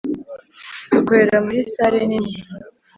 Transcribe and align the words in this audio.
Dukorera 0.91 1.37
muri 1.45 1.59
sare 1.71 2.01
nini 2.09 2.33